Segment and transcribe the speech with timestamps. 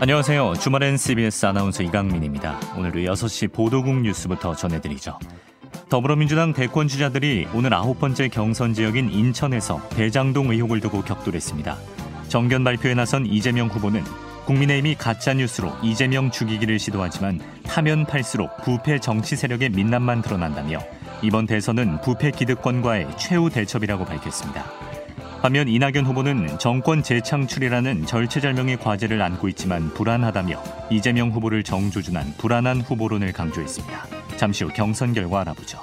[0.00, 0.54] 안녕하세요.
[0.54, 2.58] 주말엔 CBS 아나운서 이강민입니다.
[2.76, 5.16] 오늘도 6시 보도국 뉴스부터 전해드리죠.
[5.88, 12.01] 더불어민주당 대권 주자들이 오늘 아홉 번째 경선 지역인 인천에서 대장동 의혹을 두고 격돌했습니다.
[12.32, 14.02] 정견 발표에 나선 이재명 후보는
[14.46, 20.78] 국민의힘이 가짜 뉴스로 이재명 죽이기를 시도하지만 타면 팔수록 부패 정치 세력의 민남만 드러난다며
[21.20, 24.64] 이번 대선은 부패 기득권과의 최후 대첩이라고 밝혔습니다.
[25.42, 33.34] 반면 이낙연 후보는 정권 재창출이라는 절체절명의 과제를 안고 있지만 불안하다며 이재명 후보를 정조준한 불안한 후보론을
[33.34, 34.06] 강조했습니다.
[34.38, 35.78] 잠시 후 경선 결과 알아보죠.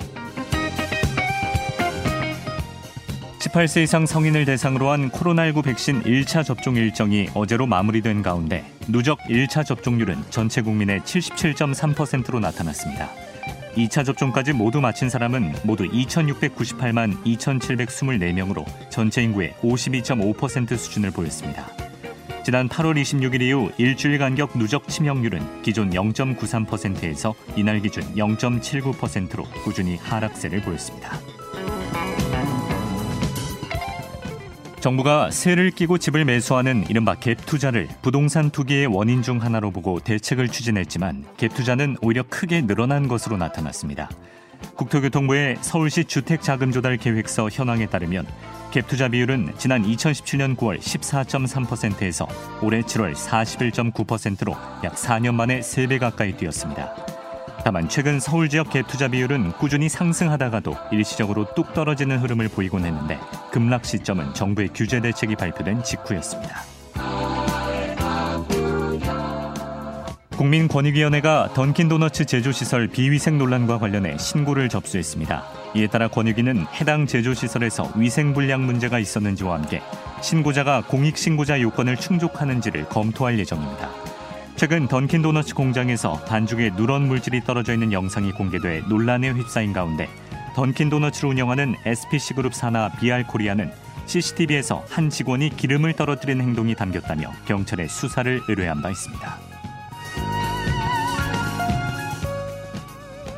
[3.39, 9.65] 18세 이상 성인을 대상으로 한 코로나19 백신 1차 접종 일정이 어제로 마무리된 가운데 누적 1차
[9.65, 13.10] 접종률은 전체 국민의 77.3%로 나타났습니다.
[13.76, 21.65] 2차 접종까지 모두 마친 사람은 모두 2,698만 2,724명으로 전체 인구의 52.5% 수준을 보였습니다.
[22.43, 30.62] 지난 8월 26일 이후 일주일 간격 누적 치명률은 기존 0.93%에서 이날 기준 0.79%로 꾸준히 하락세를
[30.62, 31.20] 보였습니다.
[34.80, 40.48] 정부가 세를 끼고 집을 매수하는 이른바 갭 투자를 부동산 투기의 원인 중 하나로 보고 대책을
[40.48, 44.10] 추진했지만 갭 투자는 오히려 크게 늘어난 것으로 나타났습니다.
[44.76, 48.26] 국토교통부의 서울시 주택자금조달 계획서 현황에 따르면
[48.72, 52.27] 갭 투자 비율은 지난 2017년 9월 14.3%에서
[52.62, 57.18] 올해 7월 41.9%로 약 4년 만에 3배 가까이 뛰었습니다.
[57.63, 63.20] 다만 최근 서울 지역 갭 투자 비율은 꾸준히 상승하다가도 일시적으로 뚝 떨어지는 흐름을 보이곤 했는데
[63.51, 66.63] 급락 시점은 정부의 규제 대책이 발표된 직후였습니다.
[70.31, 75.44] 국민권익위원회가 던킨도너츠 제조시설 비위생 논란과 관련해 신고를 접수했습니다.
[75.75, 79.81] 이에 따라 권익위는 해당 제조시설에서 위생 불량 문제가 있었는지와 함께
[80.22, 83.89] 신고자가 공익신고자 요건을 충족하는지를 검토할 예정입니다.
[84.59, 90.09] 최근 던킨 도너츠 공장에서 반죽에 누런 물질이 떨어져 있는 영상이 공개돼 논란에 휩싸인 가운데
[90.53, 93.71] 던킨 도너츠를 운영하는 SPC 그룹 산하 BR 코리아는
[94.05, 99.37] CCTV에서 한 직원이 기름을 떨어뜨린 행동이 담겼다며 경찰에 수사를 의뢰한 바 있습니다.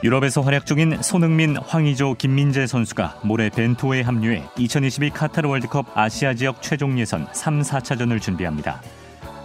[0.03, 6.63] 유럽에서 활약 중인 손흥민, 황의조, 김민재 선수가 모레 벤토에 합류해 2022 카타르 월드컵 아시아 지역
[6.63, 8.81] 최종 예선 3, 4차전을 준비합니다.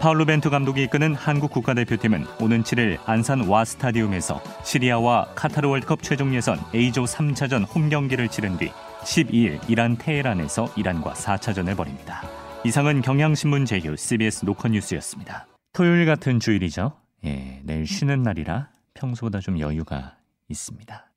[0.01, 6.35] 파울루 벤투 감독이 이끄는 한국 국가대표팀은 오는 7일 안산 와 스타디움에서 시리아와 카타르 월드컵 최종
[6.35, 8.71] 예선 A조 3차전 홈 경기를 치른 뒤
[9.03, 12.23] 12일 이란 테헤란에서 이란과 4차전을 벌입니다.
[12.65, 15.47] 이상은 경향신문 제휴 CBS 노컷뉴스였습니다.
[15.73, 16.93] 토요일 같은 주일이죠.
[17.25, 20.17] 예, 내일 쉬는 날이라 평소보다 좀 여유가
[20.49, 21.11] 있습니다.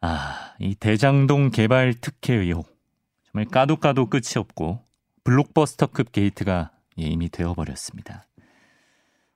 [0.00, 2.74] 아, 이 대장동 개발 특혜 의혹.
[3.30, 4.82] 정말 까도 까도 끝이 없고
[5.24, 8.26] 블록버스터급 게이트가 예, 이미 되어버렸습니다.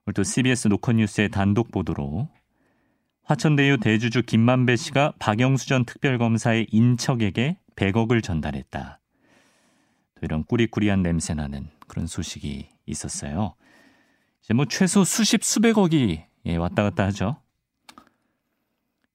[0.06, 2.28] 오늘 또 CBS 노컷뉴스의 단독 보도로
[3.24, 9.00] 화천대유 대주주 김만배 씨가 박영수 전 특별검사의 인척에게 100억을 전달했다.
[10.14, 13.54] 또 이런 꾸리꾸리한 냄새 나는 그런 소식이 있었어요.
[14.42, 17.40] 이제 뭐 최소 수십 수백억이 예, 왔다 갔다 하죠.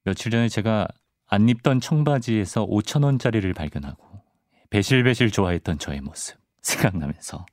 [0.03, 0.87] 며칠 전에 제가
[1.27, 4.23] 안 입던 청바지에서 5천 원짜리를 발견하고
[4.71, 7.45] 배실배실 좋아했던 저의 모습 생각나면서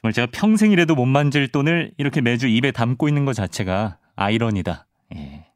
[0.00, 4.86] 정말 제가 평생이라도 못 만질 돈을 이렇게 매주 입에 담고 있는 것 자체가 아이러니다.
[5.14, 5.46] 예.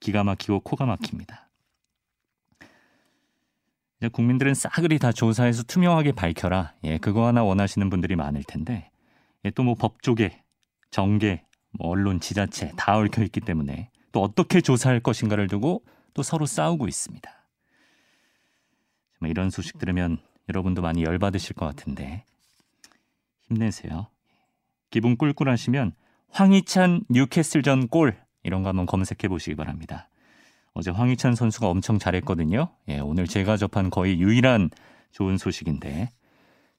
[0.00, 1.50] 기가 막히고 코가 막힙니다.
[3.98, 6.74] 이제 국민들은 싸그리 다 조사해서 투명하게 밝혀라.
[6.84, 8.90] 예, 그거 하나 원하시는 분들이 많을 텐데
[9.44, 10.42] 예, 또뭐 법조계,
[10.90, 16.46] 정계, 뭐 언론, 지자체 다 얽혀 있기 때문에 또 어떻게 조사할 것인가를 두고 또 서로
[16.46, 17.30] 싸우고 있습니다.
[19.26, 22.24] 이런 소식 들으면 여러분도 많이 열받으실 것 같은데
[23.52, 24.06] 힘내세요.
[24.90, 25.92] 기분 꿀꿀하시면
[26.30, 30.08] 황희찬 뉴캐슬전 골 이런 거 한번 검색해 보시기 바랍니다.
[30.74, 32.68] 어제 황희찬 선수가 엄청 잘했거든요.
[32.88, 34.70] 예, 오늘 제가 접한 거의 유일한
[35.10, 36.10] 좋은 소식인데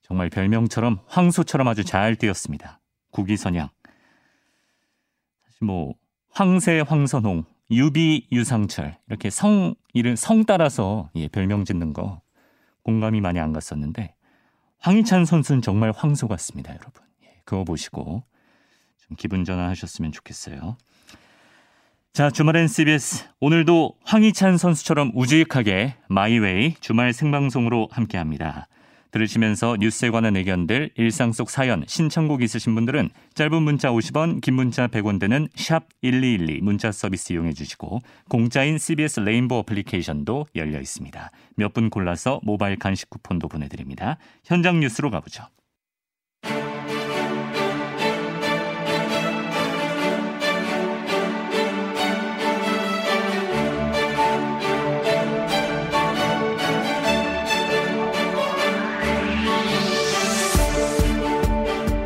[0.02, 2.80] 정말 별명처럼 황소처럼 아주 잘 뛰었습니다.
[3.12, 3.70] 국위선양.
[5.46, 5.94] 사실 뭐
[6.32, 12.22] 황새 황선홍, 유비 유상철 이렇게 성 이름 성 따라서 예, 별명 짓는 거
[12.82, 14.16] 공감이 많이 안 갔었는데
[14.84, 17.02] 황희찬 선수는 정말 황소 같습니다, 여러분.
[17.24, 18.24] 예, 그거 보시고
[18.98, 20.76] 좀 기분 전환하셨으면 좋겠어요.
[22.12, 23.26] 자, 주말엔 CBS.
[23.40, 28.68] 오늘도 황희찬 선수처럼 우직하게 my way 주말 생방송으로 함께 합니다.
[29.14, 34.88] 들으시면서 뉴스에 관한 의견들, 일상 속 사연, 신청곡 있으신 분들은 짧은 문자 50원, 긴 문자
[34.88, 41.32] 100원 되는 샵 1212 문자 서비스 이용해 주시고 공짜인 CBS 레인보 어플리케이션도 열려 있습니다.
[41.56, 44.18] 몇 분 골라서 모바일 간식 쿠폰도 보내드립니다.
[44.44, 45.44] 현장 뉴스로 가보죠.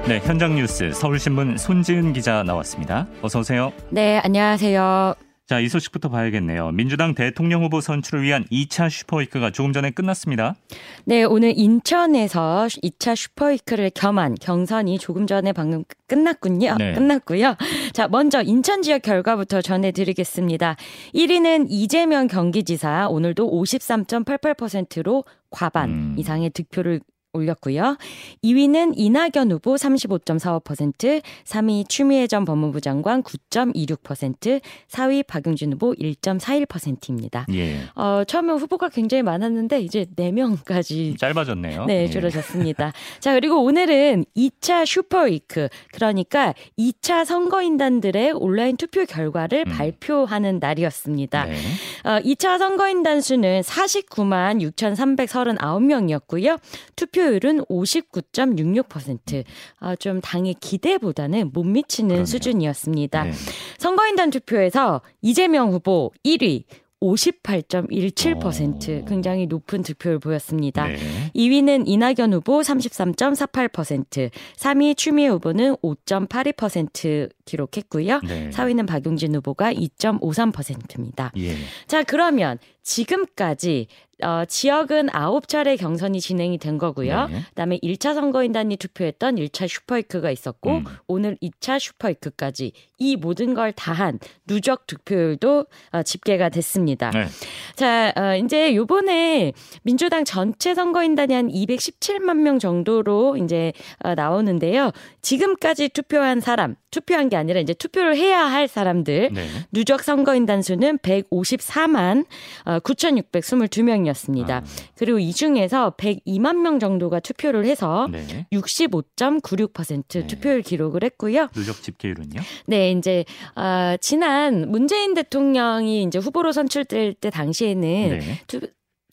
[0.07, 3.07] 네, 현장 뉴스 서울신문 손지은 기자 나왔습니다.
[3.21, 3.74] 어서 오세요.
[3.89, 5.15] 네, 안녕하세요.
[5.48, 6.71] 자, 이 소식부터 봐야겠네요.
[6.71, 10.56] 민주당 대통령 후보 선출을 위한 2차 슈퍼위크가 조금 전에 끝났습니다.
[11.04, 16.75] 네, 오늘 인천에서 2차 슈퍼위크를 겸한 경선이 조금 전에 방금 끝났군요.
[16.77, 16.94] 네.
[16.94, 17.56] 끝났고요.
[17.92, 20.77] 자, 먼저 인천 지역 결과부터 전해드리겠습니다.
[21.15, 26.15] 1위는 이재명 경기지사 오늘도 53.88%로 과반 음.
[26.18, 27.01] 이상의 득표를
[27.37, 27.97] 올렸고요.
[28.43, 37.45] 2위는 이낙연 후보 35.45%, 3위 추미애 전 법무부 장관 9.26%, 4위 박용진 후보 1.41%입니다.
[37.53, 37.79] 예.
[37.95, 41.85] 어, 처음에 후보가 굉장히 많았는데 이제 4명까지 짧아졌네요.
[41.85, 42.07] 네, 예.
[42.07, 42.87] 줄어졌습니다.
[42.87, 43.19] 예.
[43.19, 49.71] 자, 그리고 오늘은 2차 super week, 그러니까 2차 선거인단들의 온라인 투표 결과를 음.
[49.71, 51.45] 발표하는 날이었습니다.
[51.45, 51.55] 네.
[52.03, 56.59] 어, 2차 선거인단 수는 49만 6,339명이었고요.
[56.95, 59.44] 투표 투표율은 59.66%.
[59.79, 62.25] 아, 좀 당의 기대보다는 못 미치는 그럼요.
[62.25, 63.24] 수준이었습니다.
[63.25, 63.31] 네.
[63.77, 66.63] 선거인단 투표에서 이재명 후보 1위,
[67.01, 69.06] 58.17% 어.
[69.06, 70.88] 굉장히 높은 득표를 보였습니다.
[70.88, 70.97] 네.
[71.35, 78.21] 2위는 이낙연 후보 33.48%, 3위 추미애 후보는 5.82% 기록했고요.
[78.21, 78.50] 네.
[78.50, 81.31] 4위는 박용진 후보가 2.53%입니다.
[81.38, 81.53] 예.
[81.85, 83.87] 자, 그러면 지금까지
[84.23, 87.27] 어, 지역은 9차례 경선이 진행이 된 거고요.
[87.27, 87.41] 네.
[87.49, 90.85] 그다음에 1차 선거인단이 투표했던 1차 슈퍼이크가 있었고 음.
[91.05, 97.11] 오늘 2차 슈퍼이크까지 이 모든 걸 다한 누적 득표율도 어, 집계가 됐습니다.
[97.11, 97.27] 네.
[97.75, 99.53] 자, 어, 이제 요번에
[99.83, 103.71] 민주당 전체 선거인단이 한 217만 명 정도로 이제
[104.03, 104.91] 어, 나오는데요.
[105.21, 109.47] 지금까지 투표한 사람, 투표한 게 아니라 이제 투표를 해야 할 사람들 네.
[109.71, 112.25] 누적 선거인단 수는 154만
[112.65, 114.50] 어, 9,622명이었습니다.
[114.50, 114.63] 아.
[114.95, 118.47] 그리고 이 중에서 102만 명 정도가 투표를 해서 네.
[118.51, 120.27] 65.96% 네.
[120.27, 121.47] 투표율 기록을 했고요.
[121.53, 122.41] 누적 집계율은요?
[122.68, 123.25] 네, 이제
[123.56, 128.41] 어, 지난 문재인 대통령이 이제 후보로 선출될 때 당시에는 네.
[128.47, 128.62] 투,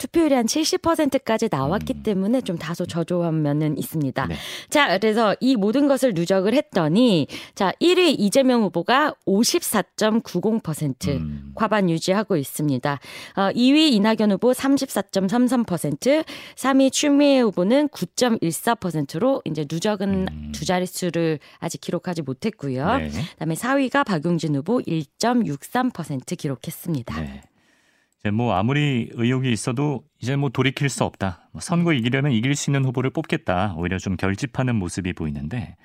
[0.05, 2.03] 투표율이 한 70%까지 나왔기 음.
[2.03, 4.27] 때문에 좀 다소 저조한 면은 있습니다.
[4.27, 4.37] 네.
[4.69, 11.53] 자, 그래서 이 모든 것을 누적을 했더니 자, 1위 이재명 후보가 54.90% 음.
[11.55, 13.01] 과반 유지하고 있습니다.
[13.37, 16.25] 어, 2위 이낙연 후보 34.33%,
[16.57, 20.53] 3위 추미애 후보는 9.14%로 이제 누적은 음.
[20.53, 22.97] 두 자릿수를 아직 기록하지 못했고요.
[22.99, 23.11] 네.
[23.33, 27.21] 그다음에 4위가 박용진 후보 1.63% 기록했습니다.
[27.21, 27.43] 네.
[28.33, 31.49] 뭐 아무리 의혹이 있어도 이제 뭐 돌이킬 수 없다.
[31.53, 33.75] 뭐 선거 이기려면 이길 수 있는 후보를 뽑겠다.
[33.77, 35.77] 오히려 좀 결집하는 모습이 보이는데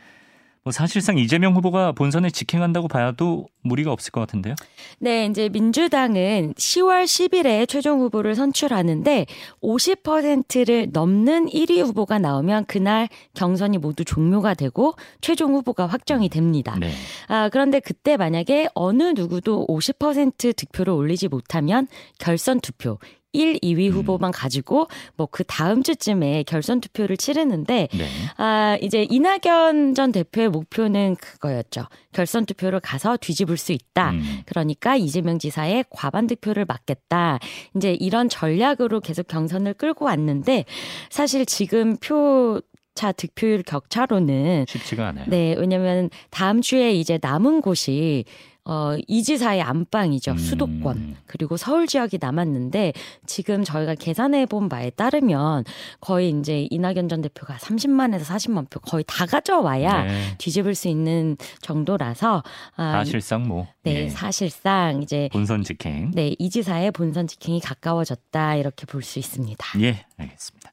[0.64, 4.56] 뭐 사실상 이재명 후보가 본선에 직행한다고 봐도 무리가 없을 것 같은데요.
[5.00, 9.26] 네, 이제 민주당은 10월 10일에 최종 후보를 선출하는데
[9.62, 16.76] 50%를 넘는 1위 후보가 나오면 그날 경선이 모두 종료가 되고 최종 후보가 확정이 됩니다.
[16.80, 16.92] 네.
[17.28, 21.88] 아, 그런데 그때 만약에 어느 누구도 50% 득표를 올리지 못하면
[22.20, 23.00] 결선 투표
[23.34, 23.94] 1, 2위 음.
[23.94, 28.06] 후보만 가지고 뭐 그 다음 주쯤에 결선 투표를 치르는데 네.
[28.38, 31.86] 아 이제 이낙연 전 대표의 목표는 그거였죠.
[32.12, 34.12] 결선 투표를 가서 뒤집을 수 있다.
[34.12, 34.42] 음.
[34.46, 37.40] 그러니까 이재명 지사의 과반 득표를 막겠다.
[37.76, 40.66] 이제 이런 전략으로 계속 경선을 끌고 왔는데
[41.10, 45.26] 사실 지금 표차 득표율 격차로는 쉽지가 않아요.
[45.30, 48.26] 네, 왜냐면 다음 주에 이제 남은 곳이
[48.72, 50.34] 어, 이 지사의 안방이죠.
[50.34, 50.38] 음.
[50.38, 51.16] 수도권.
[51.26, 52.94] 그리고 서울 지역이 남았는데
[53.26, 55.64] 지금 저희가 계산해 본 바에 따르면
[56.02, 60.36] 거의 이제 이낙연 전 대표가 30만에서 40만 표 거의 다 가져와야 네.
[60.38, 62.44] 뒤집을 수 있는 정도라서
[62.76, 64.10] 아, 사실상 뭐 네, 예.
[64.10, 66.12] 사실상 이제 본선 직행.
[66.12, 69.66] 네, 이 지사의 본선 직행이 가까워졌다 이렇게 볼 수 있습니다.
[69.82, 70.72] 예, 알겠습니다.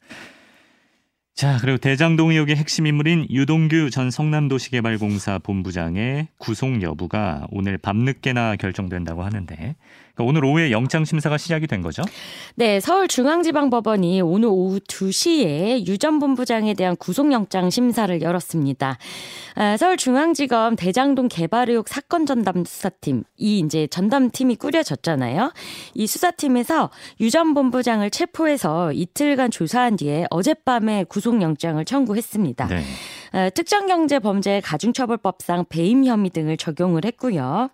[1.37, 9.23] 자, 그리고 대장동 의혹의 핵심 인물인 유동규 전 성남도시개발공사 본부장의 구속 여부가 오늘 밤늦게나 결정된다고
[9.23, 9.77] 하는데
[10.15, 12.03] 그러니까 오늘 오후에 영장 심사가 시작이 된 거죠?
[12.55, 18.97] 네, 서울중앙지방법원이 오늘 오후 2시에 유 전 본부장에 대한 구속영장 심사를 열었습니다.
[19.57, 25.53] 아, 서울중앙지검 대장동 개발 의혹 사건 전담 수사팀 이 이제 전담팀이 꾸려졌잖아요.
[25.93, 26.89] 이 수사팀에서
[27.21, 32.67] 유 전 본부장을 체포해서 이틀간 조사한 뒤에 어젯밤에 구속 구속영장을 청구했습니다.
[32.69, 32.83] 네.
[33.33, 37.69] 어, 특정경제범죄 가중처벌법상 배임 혐의 등을 적용을 했고요.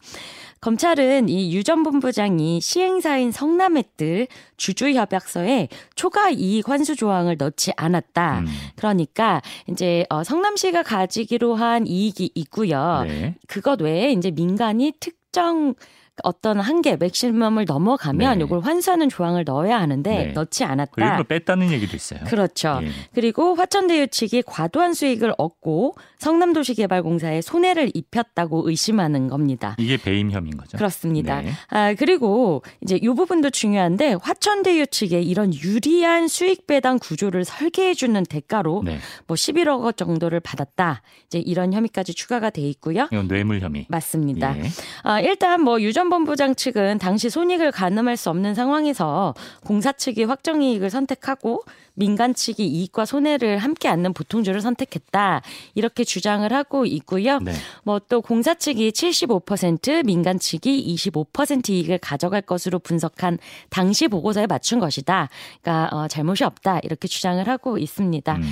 [0.62, 8.38] 검찰은 이 유 전 본부장이 시행사인 성남액들 주주협약서에 초과 이익 환수 조항을 넣지 않았다.
[8.40, 8.46] 음.
[8.76, 13.04] 그러니까 이제 어 성남시가 가지기로 한 이익이 있고요.
[13.06, 13.34] 네.
[13.48, 15.74] 그것 외에 이제 민간이 특정
[16.22, 18.44] 어떤 한계 맥시멈을 넘어가면 네.
[18.44, 20.32] 이걸 환수하는 조항을 넣어야 하는데 네.
[20.32, 20.92] 넣지 않았다.
[21.02, 22.20] 일부러 뺐다는 얘기도 있어요.
[22.26, 22.80] 그렇죠.
[22.82, 22.90] 예.
[23.14, 29.74] 그리고 화천대유 측이 과도한 수익을 얻고 성남도시개발공사에 손해를 입혔다고 의심하는 겁니다.
[29.78, 30.76] 이게 배임 혐의인 거죠.
[30.76, 31.40] 그렇습니다.
[31.40, 31.52] 네.
[31.68, 38.22] 아 그리고 이제 이 부분도 중요한데 화천대유 측에 이런 유리한 수익 배당 구조를 설계해 주는
[38.22, 38.98] 대가로 네.
[39.26, 41.02] 뭐 11억 원 정도를 받았다.
[41.26, 43.08] 이제 이런 혐의까지 추가가 돼 있고요.
[43.10, 43.86] 이건 뇌물 혐의.
[43.88, 44.58] 맞습니다.
[44.58, 44.64] 예.
[45.04, 50.90] 아 일단 뭐 유전 행정본부장 측은 당시 손익을 가늠할 수 없는 상황에서 공사 측이 확정이익을
[50.90, 51.62] 선택하고
[51.94, 55.42] 민간 측이 이익과 손해를 함께 안는 보통주를 선택했다.
[55.74, 57.38] 이렇게 주장을 하고 있고요.
[57.38, 57.52] 네.
[57.84, 63.38] 뭐또 공사 측이 75% 민간 측이 25% 이익을 가져갈 것으로 분석한
[63.70, 65.28] 당시 보고서에 맞춘 것이다.
[65.60, 66.80] 그러니까 어, 잘못이 없다.
[66.82, 68.36] 이렇게 주장을 하고 있습니다.
[68.36, 68.42] 음.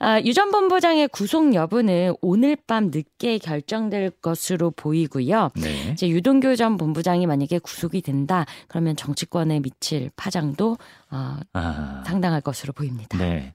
[0.00, 5.50] 아, 유전 본부장의 구속 여부는 오늘 밤 늦게 결정될 것으로 보이고요.
[5.56, 5.90] 네.
[5.92, 8.44] 이제 유동규 전 본부장이 만약에 구속이 된다.
[8.66, 10.78] 그러면 정치권에 미칠 파장도
[11.10, 12.02] 어, 아.
[12.06, 13.16] 상당할 것으로 보입니다.
[13.18, 13.54] 네.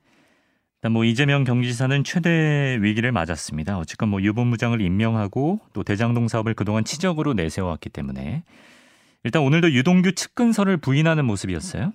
[0.77, 3.77] 일단 뭐 이재명 경기지사는 최대 위기를 맞았습니다.
[3.77, 8.43] 어쨌건 뭐 유본부장을 임명하고 또 대장동 사업을 그동안 치적으로 내세워왔기 때문에
[9.25, 11.93] 일단 오늘도 유동규 측근설을 부인하는 모습이었어요.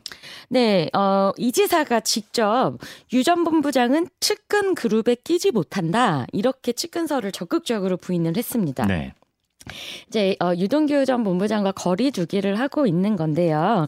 [0.49, 2.79] 네, 어, 이 지사가 직접
[3.13, 8.87] 유 전 본부장은 측근 그룹에 끼지 못한다 이렇게 측근설을 적극적으로 부인을 했습니다.
[8.87, 9.13] 네.
[10.09, 13.87] 이제 어, 유동규 전 본부장과 거리 두기를 하고 있는 건데요.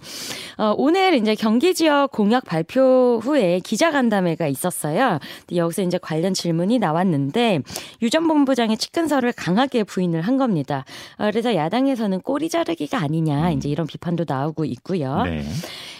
[0.58, 5.18] 어, 오늘 이제 경기 지역 공약 발표 후에 기자간담회가 있었어요.
[5.54, 7.60] 여기서 이제 관련 질문이 나왔는데
[8.02, 10.84] 유 전 본부장의 측근설을 강하게 부인을 한 겁니다.
[11.16, 15.22] 어, 그래서 야당에서는 꼬리 자르기가 아니냐 이제 이런 비판도 나오고 있고요.
[15.22, 15.44] 네.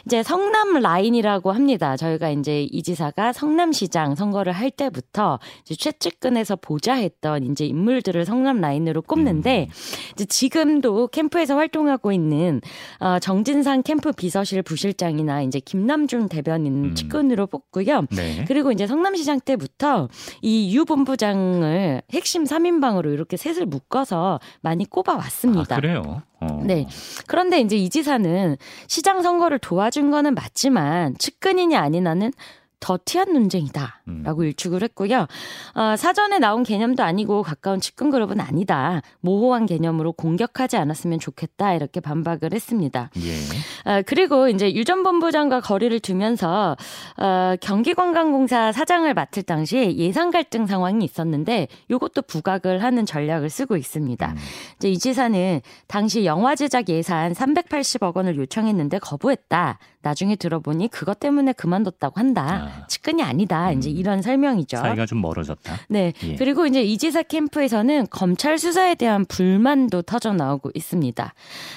[0.06, 1.96] 이제 성남 라인이라고 합니다.
[1.96, 9.02] 저희가 이제 이 지사가 성남시장 선거를 할 때부터 이제 최측근에서 보좌했던 이제 인물들을 성남 라인으로
[9.02, 9.69] 꼽는데 음.
[10.14, 12.60] 이제 지금도 캠프에서 활동하고 있는
[12.98, 16.94] 어, 정진상 캠프 비서실 부실장이나 이제 김남준 대변인 음.
[16.94, 18.06] 측근으로 뽑고요.
[18.10, 18.44] 네.
[18.46, 20.08] 그리고 이제 성남시장 때부터
[20.42, 25.76] 이 유 본부장을 핵심 3인방으로 이렇게 셋을 묶어서 많이 꼽아왔습니다.
[25.76, 26.22] 아, 그래요?
[26.40, 26.62] 어.
[26.64, 26.86] 네.
[27.26, 32.32] 그런데 이제 이 지사는 시장 선거를 도와준 거는 맞지만 측근이냐 아니냐는
[32.80, 34.02] 더티한 논쟁이다.
[34.24, 34.46] 라고 음.
[34.46, 35.26] 일축을 했고요.
[35.74, 39.02] 어, 사전에 나온 개념도 아니고 가까운 측근 그룹은 아니다.
[39.20, 41.74] 모호한 개념으로 공격하지 않았으면 좋겠다.
[41.74, 43.10] 이렇게 반박을 했습니다.
[43.16, 43.90] 예.
[43.90, 46.76] 어, 그리고 이제 유 전 본부장과 거리를 두면서
[47.16, 54.26] 어, 경기관광공사 사장을 맡을 당시 예산 갈등 상황이 있었는데 이것도 부각을 하는 전략을 쓰고 있습니다.
[54.30, 54.36] 음.
[54.76, 59.78] 이제 이 지사는 당시 영화 제작 예산 380억 원을 요청했는데 거부했다.
[60.02, 62.70] 나중에 들어보니 그것 때문에 그만뒀다고 한다.
[62.82, 62.86] 아.
[62.86, 63.70] 측근이 아니다.
[63.70, 63.78] 음.
[63.78, 64.78] 이제 이런 설명이죠.
[64.78, 65.76] 사이가 좀 멀어졌다.
[65.88, 66.12] 네.
[66.22, 66.36] 예.
[66.36, 71.34] 그리고 이제 이지사 캠프에서는 검찰 수사에 대한 불만도 터져 나오고 있습니다.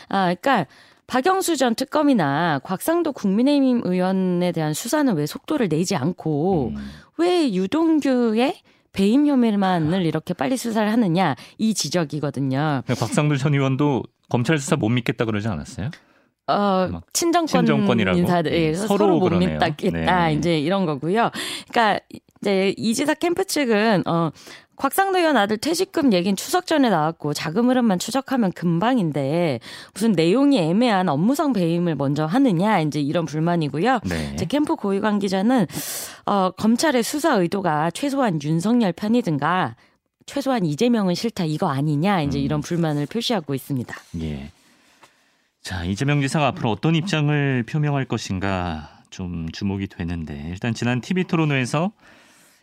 [0.09, 0.65] 아, 그러니까
[1.07, 6.89] 박영수 전 특검이나 곽상도 국민의힘 의원에 대한 수사는 왜 속도를 내지 않고 음.
[7.17, 8.55] 왜 유동규의
[8.93, 12.83] 배임 혐의만을 이렇게 빨리 수사를 하느냐 이 지적이거든요.
[12.87, 15.89] 곽상도 전 의원도 검찰 수사 못 믿겠다 그러지 않았어요?
[16.47, 20.35] 어, 친정권 친정권이라고 인사들 예, 서로, 서로 못 믿겠다 네.
[20.37, 21.31] 이제 이런 거고요.
[21.69, 21.99] 그러니까
[22.41, 24.31] 이제 이지사 캠프 측은 어
[24.75, 29.59] 곽상도 의원 아들 퇴직금 얘기는 추석 전에 나왔고 자금 흐름만 추적하면 금방인데
[29.93, 33.99] 무슨 내용이 애매한 업무상 배임을 먼저 하느냐 이제 이런 불만이고요.
[34.09, 34.35] 네.
[34.35, 35.67] 제 캠프 고위 관계자는
[36.25, 39.75] 어 검찰의 수사 의도가 최소한 윤석열 편이든가
[40.25, 42.43] 최소한 이재명은 싫다 이거 아니냐 이제 음.
[42.43, 43.95] 이런 불만을 표시하고 있습니다.
[44.21, 44.49] 예.
[45.63, 51.93] 자, 이재명 지사가 앞으로 어떤 입장을 표명할 것인가 좀 주목이 되는데 일단 지난 TV 토론회에서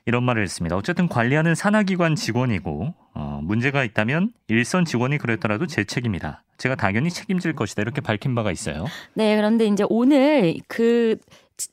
[0.05, 0.77] 이런 말을 했습니다.
[0.77, 6.43] 어쨌든 관리하는 산하기관 직원이고 어, 문제가 있다면 일선 직원이 그랬더라도 제 책임이다.
[6.59, 7.81] 제가 당연히 책임질 것이다.
[7.81, 8.85] 이렇게 밝힌 바가 있어요.
[9.15, 11.17] 네, 그런데 이제 오늘 그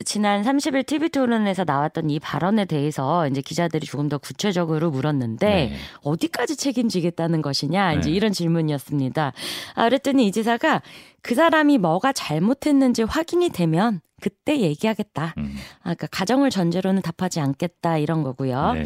[0.05, 5.73] 지난 30일 TV 토론에서 나왔던 이 발언에 대해서 이제 기자들이 조금 더 구체적으로 물었는데 네.
[6.03, 8.15] 어디까지 책임지겠다는 것이냐 이제 네.
[8.15, 9.33] 이런 질문이었습니다.
[9.75, 10.81] 아, 그랬더니 이 지사가
[11.27, 15.35] 그 사람이 뭐가 잘못했는지 확인이 되면 그때 얘기하겠다.
[15.37, 15.55] 음.
[15.79, 18.73] 아, 그러니까 가정을 전제로는 답하지 않겠다 이런 거고요.
[18.73, 18.85] 네.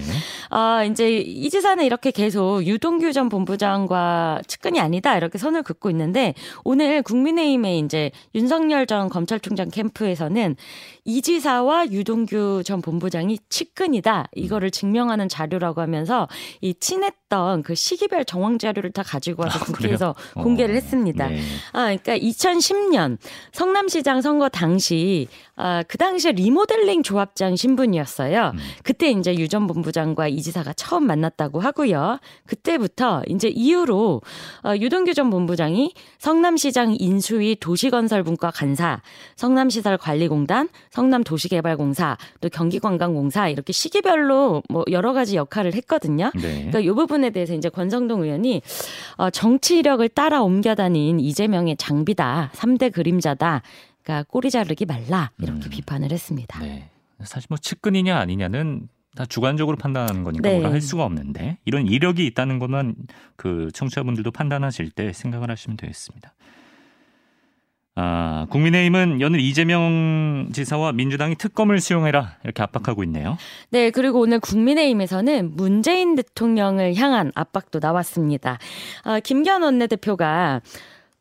[0.50, 6.34] 아, 이제 이 지사는 이렇게 계속 유동규 전 본부장과 측근이 아니다 이렇게 선을 긋고 있는데
[6.64, 10.56] 오늘 국민의힘의 이제 윤석열 전 검찰총장 캠프에서는
[11.06, 16.28] 이 지사와 유동규 전 본부장이 측근이다 이거를 증명하는 자료라고 하면서
[16.62, 20.42] 이 친했던 그 시기별 정황 자료를 다 가지고 와서 아, 국회에서 어.
[20.44, 21.28] 공개를 했습니다.
[21.28, 21.40] 네.
[21.74, 23.18] 아, 그러니까 2010년
[23.52, 28.52] 성남시장 선거 당시 아, 그 당시에 리모델링 조합장 신분이었어요.
[28.56, 28.60] 음.
[28.84, 32.20] 그때 이제 유 전 본부장과 이 지사가 처음 만났다고 하고요.
[32.46, 34.22] 그때부터 이제 이후로
[34.64, 39.02] 어, 유동규 전 본부장이 성남시장 인수위 도시건설분과 간사,
[39.36, 46.32] 성남시설관리공단, 성남도시개발공사, 또 경기관광공사 이렇게 시기별로 뭐 여러 가지 역할을 했거든요.
[46.36, 46.70] 네.
[46.70, 48.62] 그러니까 이 부분에 대해서 이제 권성동 의원이
[49.18, 53.62] 어, 정치 이력을 따라 옮겨 다닌 이재명의 장비다, 3대 그림자다.
[54.04, 55.70] 그러니까 꼬리 자르기 말라 이렇게 음.
[55.70, 56.60] 비판을 했습니다.
[56.60, 56.90] 네.
[57.24, 60.56] 사실 뭐 측근이냐 아니냐는 다 주관적으로 판단하는 거니까 네.
[60.56, 62.96] 뭐라 할 수가 없는데 이런 이력이 있다는 것만
[63.36, 66.34] 그 청취자분들도 판단하실 때 생각을 하시면 되겠습니다.
[67.96, 73.38] 아, 국민의힘은 연일 이재명 지사와 민주당이 특검을 수용해라 이렇게 압박하고 있네요.
[73.70, 78.60] 네, 그리고 오늘 국민의힘에서는 문재인 대통령을 향한 압박도 나왔습니다.
[79.04, 80.62] 아, 김기현 원내대표가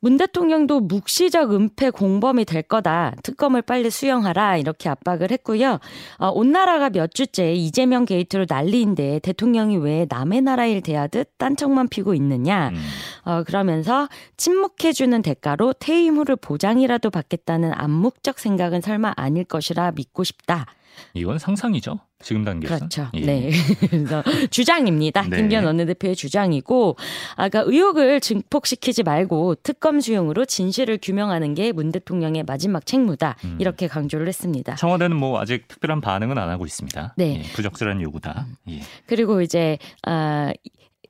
[0.03, 3.15] 문 대통령도 묵시적 은폐 공범이 될 거다.
[3.23, 4.57] 특검을 빨리 수용하라.
[4.57, 5.79] 이렇게 압박을 했고요.
[6.17, 11.89] 어, 온 나라가 몇 주째 이재명 게이트로 난리인데 대통령이 왜 남의 나라 일 대하듯 딴청만
[11.89, 12.71] 피고 있느냐.
[12.71, 12.77] 음.
[13.25, 20.67] 어, 그러면서 침묵해주는 대가로 퇴임 후를 보장이라도 받겠다는 암묵적 생각은 설마 아닐 것이라 믿고 싶다.
[21.15, 21.99] 이건 상상이죠.
[22.23, 22.77] 지금 단계에서.
[22.77, 23.09] 그렇죠.
[23.15, 23.21] 예.
[23.21, 23.51] 네.
[23.91, 25.23] 그래서 주장입니다.
[25.23, 25.39] 네.
[25.39, 26.97] 김기현 원내대표의 주장이고,
[27.37, 33.37] 아까 의혹을 증폭시키지 말고 특검 수용으로 진실을 규명하는 게 문 대통령의 마지막 책무다.
[33.45, 33.57] 음.
[33.59, 34.75] 이렇게 강조를 했습니다.
[34.75, 37.15] 청와대는 뭐 아직 특별한 반응은 안 하고 있습니다.
[37.17, 37.39] 네.
[37.39, 38.47] 예, 부적절한 요구다.
[38.69, 38.81] 예.
[39.07, 40.53] 그리고 이제 아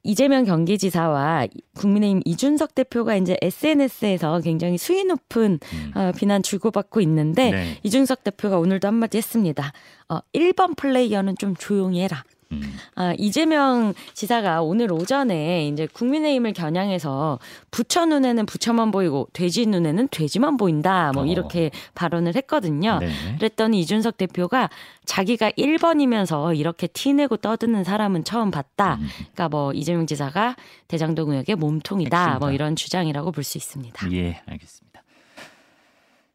[0.02, 5.92] 이재명 경기지사와 국민의힘 이준석 대표가 이제 SNS에서 굉장히 수위 높은 음.
[5.94, 7.78] 어, 비난 주고받고 있는데 네.
[7.82, 9.72] 이준석 대표가 오늘도 한마디 했습니다.
[10.08, 12.24] 어, 1번 플레이어는 좀 조용히 해라.
[12.52, 12.76] 음.
[12.96, 17.38] 아, 이재명 지사가 오늘 오전에 이제 국민의힘을 겨냥해서
[17.70, 21.12] 부처 눈에는 부처만 보이고 돼지 눈에는 돼지만 보인다.
[21.14, 21.26] 뭐 어.
[21.26, 22.98] 이렇게 발언을 했거든요.
[23.00, 23.10] 네.
[23.38, 24.68] 그랬더니 이준석 대표가
[25.04, 28.94] 자기가 1번이면서 이렇게 티내고 떠드는 사람은 처음 봤다.
[29.00, 29.08] 음.
[29.16, 30.56] 그러니까 뭐 이재명 지사가
[30.88, 32.16] 대장동 의혹의 몸통이다.
[32.16, 32.38] 뭐 핵심이다.
[32.38, 34.12] 뭐 이런 주장이라고 볼 수 있습니다.
[34.12, 35.02] 예, 알겠습니다.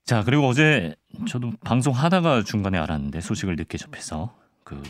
[0.06, 0.96] 자, 그리고 어제
[1.28, 4.82] 저도 방송 하다가 중간에 알았는데 소식을 늦게 접해서 그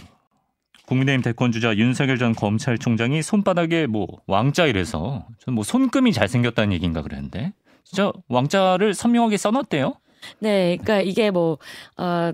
[0.88, 6.74] 국민의힘 대권 주자 윤석열 전 검찰총장이 손바닥에 뭐 왕자 이래서 저는 뭐 손금이 잘 생겼다는
[6.74, 9.95] 얘기인가 그랬는데 진짜 왕자를 선명하게 써놨대요.
[10.39, 11.58] 네, 그러니까 이게 뭐
[11.98, 12.32] 어.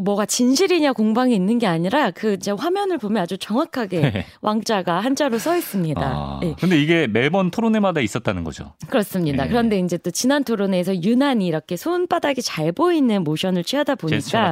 [0.00, 4.26] 뭐가 진실이냐 공방이 있는 게 아니라 그 이제 화면을 보면 아주 정확하게 네.
[4.40, 6.00] 왕자가 한자로 써 있습니다.
[6.02, 6.56] 아, 네.
[6.58, 8.72] 근데 이게 매번 토론회마다 있었다는 거죠.
[8.88, 9.44] 그렇습니다.
[9.44, 9.48] 네.
[9.50, 14.50] 그런데 이제 또 지난 토론회에서 유난히 이렇게 손바닥이 잘 보이는 모션을 취하다 보니까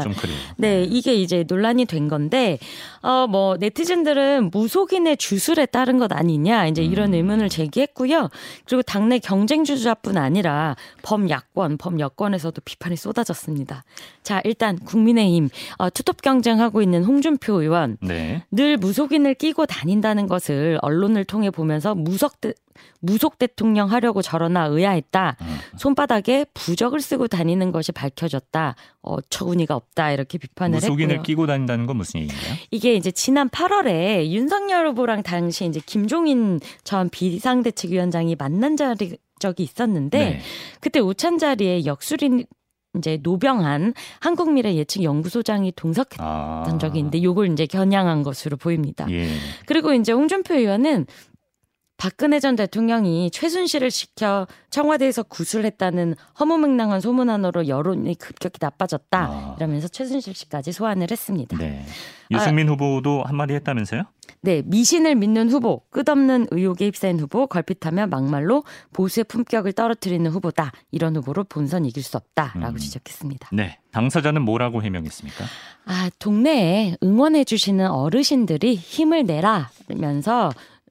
[0.59, 2.59] 네, 네, 이게 이제 논란이 된 건데
[3.01, 7.15] 어 뭐 네티즌들은 무속인의 주술에 따른 것 아니냐 이제 이런 음.
[7.15, 8.29] 의문을 제기했고요.
[8.67, 13.85] 그리고 당내 경쟁 주자뿐 아니라 범야권, 범여권에서도 비판이 쏟아졌습니다.
[14.23, 18.45] 자, 일단 국민의 국민의힘 어, 투톱 경쟁하고 있는 홍준표 의원 네.
[18.51, 21.97] 늘 무속인을 끼고 다닌다는 것을 언론을 통해 보면서
[22.41, 22.53] 대,
[23.01, 25.37] 무속 대통령 하려고 저러나 의아했다.
[25.41, 25.57] 음.
[25.79, 28.75] 손바닥에 부적을 쓰고 다니는 것이 밝혀졌다.
[29.03, 30.13] 어처구니가 없다.
[30.13, 31.23] 이렇게 비판을 무속인을 했고요.
[31.23, 32.55] 끼고 다닌다는 건 무슨 얘기인가요?
[32.71, 40.19] 이게 이제 지난 8월에 윤석열 후보랑 당시 이제 김종인 전 비상대책위원장이 만난 자리 적이 있었는데
[40.19, 40.41] 네.
[40.81, 42.47] 그때 오찬 자리에 역술인
[42.99, 46.79] 이제 노병한 한국미래 예측 연구소장이 동석했던 아.
[46.79, 49.07] 적이 있는데 요걸 이제 겨냥한 것으로 보입니다.
[49.11, 49.29] 예.
[49.67, 51.07] 그리고 이제 홍준표 의원은
[51.97, 59.19] 박근혜 전 대통령이 최순실을 시켜 청와대에서 구술했다는 허무맹랑한 소문 하나로 여론이 급격히 나빠졌다.
[59.19, 59.55] 아.
[59.57, 61.57] 이러면서 최순실 씨까지 소환을 했습니다.
[61.59, 61.85] 네.
[62.33, 64.05] 유승민 아, 후보도 한마디 했다면서요?
[64.41, 70.73] 네, 미신을 믿는 후보, 끝없는 의혹에 휩싸인 후보, 걸핏하면 막말로 보수의 품격을 떨어뜨리는 후보다.
[70.91, 72.77] 이런 후보로 본선 이길 수 없다라고 음.
[72.77, 73.51] 지적했습니다.
[73.53, 75.45] 네, 당사자는 뭐라고 해명했습니까?
[75.85, 80.51] 아, 동네에 응원해 주시는 어르신들이 힘을 내라면서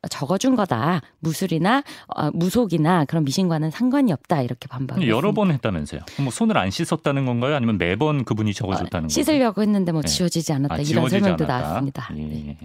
[0.10, 1.02] 적어준 거다.
[1.20, 4.42] 무술이나 어, 무속이나 그런 미신과는 상관이 없다.
[4.42, 5.16] 이렇게 반박했습니다.
[5.16, 6.02] 여러 번 했다면서요.
[6.22, 7.56] 뭐 손을 안 씻었다는 건가요?
[7.56, 10.08] 아니면 매번 그분이 적어줬다는 어, 씻으려고 했는데 뭐 네.
[10.08, 10.74] 지워지지 않았다.
[10.74, 11.62] 아, 이런 지워지지 설명도 않았다.
[11.68, 12.10] 나왔습니다.
[12.18, 12.22] 예.
[12.24, 12.58] 네.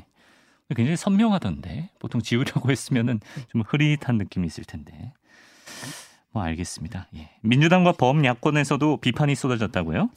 [0.74, 3.20] 굉장히 선명하던데 보통 지우려고 했으면은
[3.52, 5.12] 좀 흐릿한 느낌이 있을 텐데
[6.36, 7.08] 어, 알겠습니다.
[7.16, 7.30] 예.
[7.40, 10.10] 민주당과 범야권에서도 비판이 쏟아졌다고요?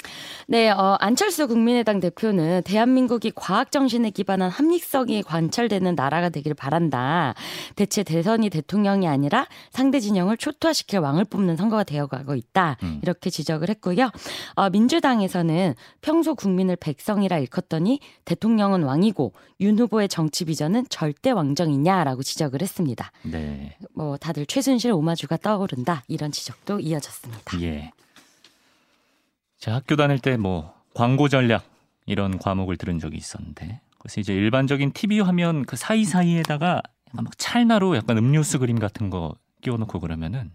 [0.47, 7.36] 네, 어, 안철수 국민의당 대표는 대한민국이 과학 정신에 기반한 합리성이 관철되는 나라가 되기를 바란다.
[7.75, 12.77] 대체 대선이 대통령이 아니라 상대 진영을 초토화시킬 왕을 뽑는 선거가 되어가고 있다.
[12.84, 12.99] 음.
[13.01, 14.10] 이렇게 지적을 했고요.
[14.55, 22.62] 어, 민주당에서는 평소 국민을 백성이라 일컫더니 대통령은 왕이고 윤 후보의 정치 비전은 절대 왕정이냐라고 지적을
[22.62, 23.12] 했습니다.
[23.23, 23.75] 네.
[23.93, 26.03] 뭐 다들 최순실 오마주가 떠오른다.
[26.09, 27.61] 이런 지적도 이어졌습니다.
[27.61, 27.91] 예.
[29.57, 31.63] 제 학교 다닐 때 뭐 광고 전략
[32.05, 38.17] 이런 과목을 들은 적이 있었는데 그래서 이제 일반적인 TV 화면 그 사이사이에다가 막 찰나로 약간
[38.17, 40.51] 음료수 그림 같은 거 끼워놓고 그러면은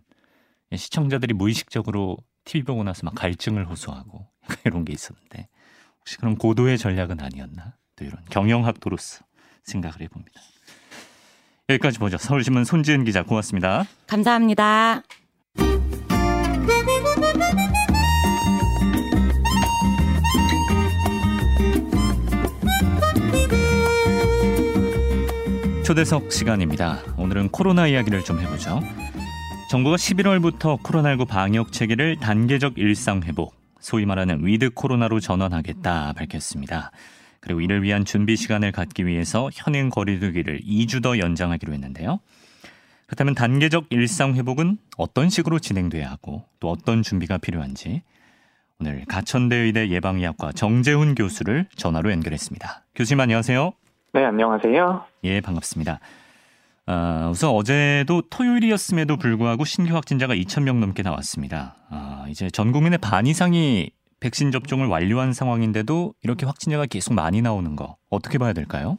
[0.74, 4.26] 시청자들이 무의식적으로 TV 보고 나서 막 갈증을 호소하고
[4.64, 5.48] 이런 게 있었는데
[6.00, 7.74] 혹시 그런 고도의 전략은 아니었나?
[7.96, 9.24] 또 이런 경영학도로서
[9.64, 10.40] 생각을 해봅니다.
[11.70, 12.18] 여기까지 보죠.
[12.18, 13.84] 서울신문 손지은 기자 고맙습니다.
[14.06, 15.02] 감사합니다.
[25.94, 26.98] 초대석 시간입니다.
[27.16, 28.80] 오늘은 코로나 이야기를 좀 해보죠.
[29.70, 36.90] 정부가 11월부터 코로나19 방역 체계를 단계적 일상 회복, 소위 말하는 with 코로나로 전환하겠다 밝혔습니다.
[37.38, 42.18] 그리고 이를 위한 준비 시간을 갖기 위해서 현행 거리두기를 2주 더 연장하기로 했는데요.
[43.07, 48.02] 그렇다면 단계적 일상 회복은 어떤 식으로 진행돼야 하고 또 어떤 준비가 필요한지
[48.80, 52.83] 오늘 가천대 의대 예방의학과 정재훈 교수를 전화로 연결했습니다.
[52.96, 53.74] 교수님 안녕하세요.
[54.14, 55.07] 네, 안녕하세요.
[55.24, 55.98] 예, 반갑습니다.
[56.87, 61.74] 아, 우선 어제도 토요일이었음에도 불구하고 신규 확진자가 2,000명 넘게 나왔습니다.
[61.90, 67.74] 아, 이제 전 국민의 반 이상이 백신 접종을 완료한 상황인데도 이렇게 확진자가 계속 많이 나오는
[67.74, 68.98] 거 어떻게 봐야 될까요?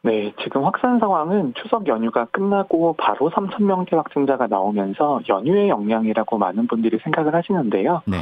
[0.00, 6.68] 네, 지금 확산 상황은 추석 연휴가 끝나고 바로 3천 명대 확진자가 나오면서 연휴의 영향이라고 많은
[6.68, 8.00] 분들이 생각을 하시는데요.
[8.06, 8.16] 네.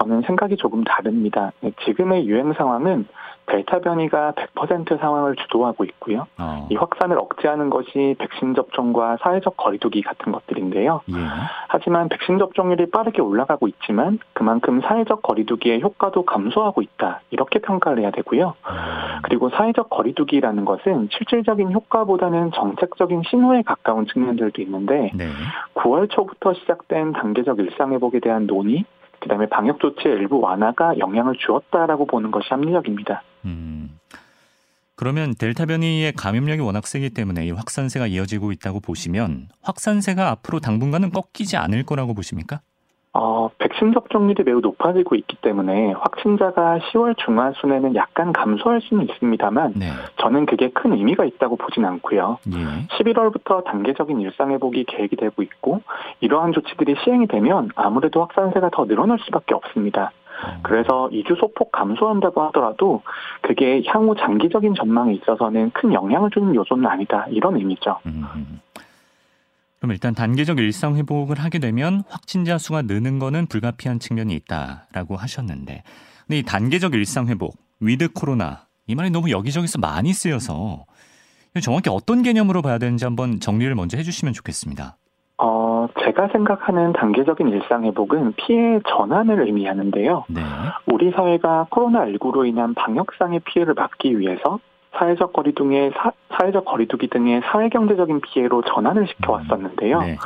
[0.00, 1.52] 저는 생각이 조금 다릅니다.
[1.60, 3.06] 네, 지금의 유행 상황은
[3.50, 6.26] 델타 변이가 100% 상황을 주도하고 있고요.
[6.38, 6.68] 어.
[6.70, 11.00] 이 확산을 억제하는 것이 백신 접종과 사회적 거리두기 같은 것들인데요.
[11.10, 11.14] 예.
[11.68, 17.20] 하지만 백신 접종률이 빠르게 올라가고 있지만 그만큼 사회적 거리두기의 효과도 감소하고 있다.
[17.30, 18.54] 이렇게 평가를 해야 되고요.
[18.68, 18.74] 음.
[19.22, 25.26] 그리고 사회적 거리두기라는 것은 실질적인 효과보다는 정책적인 신호에 가까운 측면들도 있는데 네.
[25.74, 28.84] 9월 초부터 시작된 단계적 일상회복에 대한 논의
[29.20, 33.22] 그다음에 방역 조치의 일부 완화가 영향을 주었다라고 보는 것이 합리적입니다.
[33.44, 33.98] 음.
[34.96, 41.10] 그러면 델타 변이의 감염력이 워낙 세기 때문에 이 확산세가 이어지고 있다고 보시면 확산세가 앞으로 당분간은
[41.10, 42.60] 꺾이지 않을 거라고 보십니까?
[43.14, 49.72] 어, 백 신 접종률이 매우 높아지고 있기 때문에 확진자가 10월 중하순에는 약간 감소할 수는 있습니다만
[49.76, 49.86] 네.
[50.20, 52.38] 저는 그게 큰 의미가 있다고 보진 않고요.
[52.52, 52.86] 예.
[52.98, 55.80] 11월부터 단계적인 일상 회복이 계획이 되고 있고
[56.20, 60.12] 이러한 조치들이 시행이 되면 아무래도 확산세가 더 늘어날 수밖에 없습니다.
[60.44, 60.60] 어.
[60.62, 63.00] 그래서 2주 소폭 감소한다고 하더라도
[63.40, 67.24] 그게 향후 장기적인 전망에 있어서는 큰 영향을 주는 요소는 아니다.
[67.30, 67.96] 이런 의미죠.
[68.04, 68.60] 음.
[69.80, 75.82] 그럼 일단 단계적 일상 회복을 하게 되면 확진자 수가 느는 거는 불가피한 측면이 있다라고 하셨는데
[76.26, 80.84] 근데 이 단계적 일상 회복, with 코로나 이 말이 너무 여기저기서 많이 쓰여서
[81.62, 84.96] 정확히 어떤 개념으로 봐야 되는지 한번 정리를 먼저 해주시면 좋겠습니다.
[85.38, 90.24] 어, 제가 생각하는 단계적인 일상 회복은 피해 전환을 의미하는데요.
[90.28, 90.42] 네.
[90.86, 94.60] 우리 사회가 코로나19로 인한 방역상의 피해를 막기 위해서
[94.92, 99.98] 사회적 거리두기의 사, 회적 거리두기 등의 사회경제적인 피해로 전환을 시켜왔었는데요.
[99.98, 100.16] 음, 네.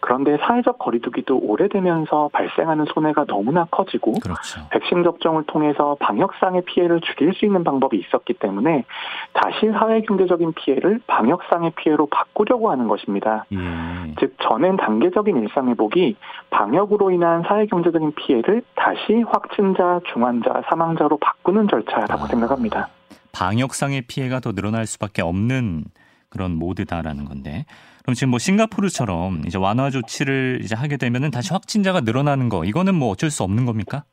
[0.00, 4.60] 그런데 사회적 거리두기도 오래되면서 발생하는 손해가 너무나 커지고 그렇죠.
[4.70, 8.84] 백신 접종을 통해서 방역상의 피해를 줄일 수 있는 방법이 있었기 때문에
[9.32, 13.44] 다시 사회경제적인 피해를 방역상의 피해로 바꾸려고 하는 것입니다.
[13.52, 14.14] 예.
[14.18, 16.16] 즉 저는 단계적인 일상 회복이
[16.50, 22.26] 방역으로 인한 사회경제적인 피해를 다시 확진자, 중환자, 사망자로 바꾸는 절차라고 아.
[22.26, 22.88] 생각합니다.
[23.32, 25.84] 방역상의 피해가 더 늘어날 수밖에 없는
[26.28, 27.66] 그런 모드다라는 건데
[28.02, 32.94] 그럼 지금 뭐 싱가포르처럼 이제 완화 조치를 이제 하게 되면은 다시 확진자가 늘어나는 거 이거는
[32.94, 34.04] 뭐 어쩔 수 없는 겁니까?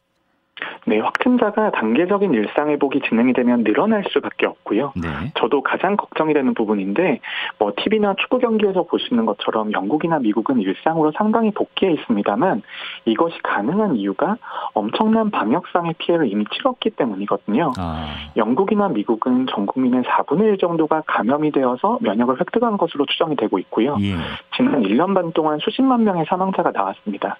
[0.85, 4.93] 네, 확진자가 단계적인 일상 회복이 진행이 되면 늘어날 수밖에 없고요.
[4.95, 5.31] 네.
[5.35, 7.19] 저도 가장 걱정이 되는 부분인데,
[7.57, 12.61] 뭐, TV나 축구 경기에서 볼 수 있는 것처럼 영국이나 미국은 일상으로 상당히 복귀해 있습니다만,
[13.05, 14.37] 이것이 가능한 이유가
[14.73, 17.71] 엄청난 방역상의 피해를 이미 치렀기 때문이거든요.
[17.77, 18.07] 아.
[18.35, 23.95] 영국이나 미국은 전 국민의 4분의 1 정도가 감염이 되어서 면역을 획득한 것으로 추정이 되고 있고요.
[24.01, 24.15] 예.
[24.55, 27.37] 지난 1년 반 동안 수십만 명의 사망자가 나왔습니다.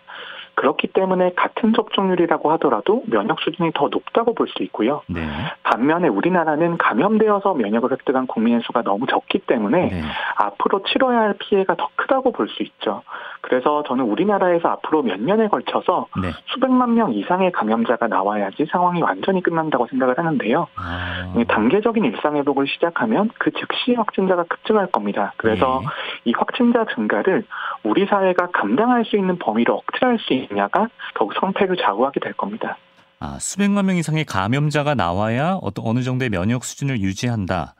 [0.60, 5.04] 그렇기 때문에 같은 접종률이라고 하더라도 면역 수준이 더 높다고 볼 수 있고요.
[5.08, 5.22] 네.
[5.62, 10.02] 반면에 우리나라는 감염되어서 면역을 획득한 국민의 수가 너무 적기 때문에 네.
[10.36, 13.04] 앞으로 치러야 할 피해가 더 크다고 볼 수 있죠.
[13.41, 16.32] 그래서 저는 우리나라에서 앞으로 몇 년에 걸쳐서 네.
[16.48, 20.67] 수백만 명 이상의 감염자가 나와야지 상황이 완전히 끝난다고 생각을 하는데요.
[20.76, 21.34] 아.
[21.48, 25.34] 단계적인 일상 회복을 시작하면 그 즉시 확진자가 급증할 겁니다.
[25.38, 25.88] 그래서 네.
[26.26, 27.45] 이 확진자 증가를
[27.84, 32.77] 우리 사회가 감당할 수 있는 범위로 억제할 수 있 냐가 더욱 성패를 좌우하게 될 겁니다.
[33.19, 37.75] 아, 수백만 명 이상의 감염자가 나와야 어떤 어느 정도의 면역 수준을 유지한다.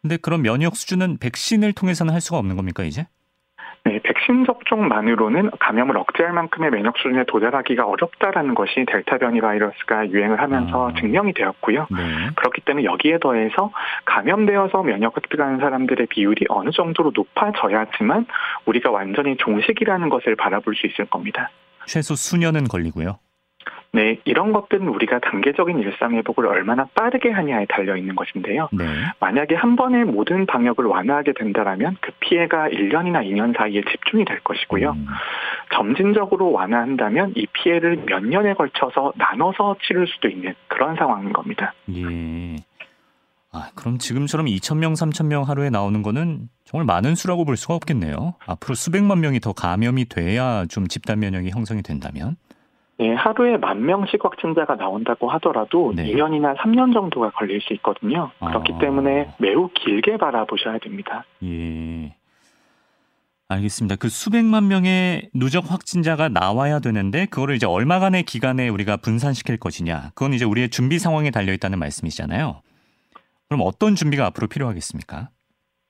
[0.00, 3.06] 근데 그런 면역 수준은 백신을 통해서는 할 수가 없는 겁니까, 이제?
[3.84, 10.40] 네, 백신 접종만으로는 감염을 억제할 만큼의 면역 수준에 도달하기가 어렵다라는 것이 델타 변이 바이러스가 유행을
[10.40, 10.94] 하면서 아.
[11.00, 11.86] 증명이 되었고요.
[11.90, 12.30] 네.
[12.36, 13.72] 그렇기 때문에 여기에 더해서
[14.04, 18.26] 감염되어서 면역 획득하는 사람들의 비율이 어느 정도로 높아져야지만
[18.66, 21.50] 우리가 완전히 종식이라는 것을 바라볼 수 있을 겁니다.
[21.86, 23.18] 최소 수년은 걸리고요.
[23.94, 28.70] 네, 이런 것들은 우리가 단계적인 일상 회복을 얼마나 빠르게 하냐에 달려 있는 것인데요.
[28.72, 28.84] 네.
[29.20, 34.92] 만약에 한 번에 모든 방역을 완화하게 된다면 그 피해가 1년이나 2년 사이에 집중이 될 것이고요.
[34.92, 35.06] 음.
[35.74, 41.74] 점진적으로 완화한다면 이 피해를 몇 년에 걸쳐서 나눠서 치를 수도 있는 그런 상황인 겁니다.
[41.94, 42.56] 예.
[43.54, 48.34] 아, 그럼 지금처럼 2,000명, 3,000명 하루에 나오는 거는 정말 많은 수라고 볼 수가 없겠네요.
[48.46, 52.36] 앞으로 수백만 명이 더 감염이 돼야 좀 집단 면역이 형성이 된다면.
[52.98, 56.10] 네, 하루에 만 명씩 확진자가 나온다고 하더라도 네.
[56.12, 58.30] 2년이나 3년 정도가 걸릴 수 있거든요.
[58.38, 58.78] 그렇기 아.
[58.78, 61.24] 때문에 매우 길게 바라보셔야 됩니다.
[61.42, 62.14] 예.
[63.48, 63.96] 알겠습니다.
[63.96, 70.12] 그 수백만 명의 누적 확진자가 나와야 되는데 그거를 이제 얼마간의 기간에 우리가 분산시킬 것이냐.
[70.14, 72.62] 그건 이제 우리의 준비 상황에 달려 있다는 말씀이시잖아요.
[73.52, 75.28] 그럼 어떤 준비가 앞으로 필요하겠습니까?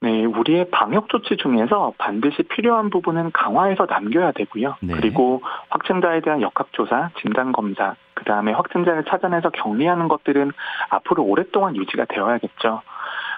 [0.01, 4.79] 네, 우리의 방역 조치 중에서 반드시 필요한 부분은 강화해서 남겨야 되고요.
[4.83, 4.95] 네.
[4.95, 10.51] 그리고 확진자에 대한 역학조사, 진단검사, 그 다음에 확진자를 찾아내서 격리하는 것들은
[10.91, 12.83] 앞으로 오랫동안 유지가 되어야겠죠.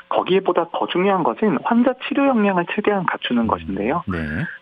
[0.08, 4.02] 거기에보다 더 중요한 것은 환자 치료 역량을 최대한 갖추는 것인데요.
[4.06, 4.18] 네.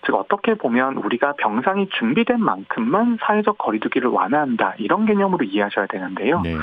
[0.07, 6.41] 즉 어떻게 보면 우리가 병상이 준비된 만큼만 사회적 거리두기를 완화한다 이런 개념으로 이해하셔야 되는데요.
[6.41, 6.57] 네.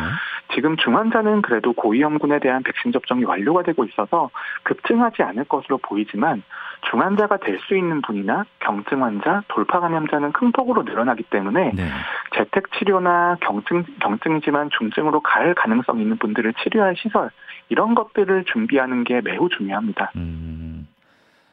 [0.56, 4.32] 지금 중환자는 그래도 고위험군에 대한 백신 접종이 완료가 되고 있어서
[4.63, 6.42] 급증하지 않을 것으로 보이지만
[6.89, 11.89] 중환자가 될 수 있는 분이나 경증 환자, 돌파 감염자는 큰 폭으로 늘어나기 때문에 네.
[12.36, 17.30] 재택 치료나 경증 경증이지만 중증으로 갈 가능성 있는 분들을 치료할 시설
[17.70, 20.12] 이런 것들을 준비 하는 게 매우 중요합니다.
[20.16, 20.88] 음.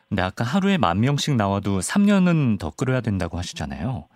[0.08, 4.06] 근데 아까 하루에 만 명씩 나와도 3년은 더 끌어야 된다고 하시잖아요.